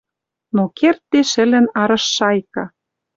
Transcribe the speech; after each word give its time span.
Но 0.55 0.63
кердде 0.77 1.21
шӹлӹн 1.31 1.65
арыш 1.81 2.05
шайка 2.15 2.65